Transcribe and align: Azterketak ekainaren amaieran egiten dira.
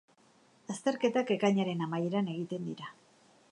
Azterketak 0.75 1.35
ekainaren 1.37 1.85
amaieran 1.89 2.33
egiten 2.37 2.67
dira. 2.71 2.93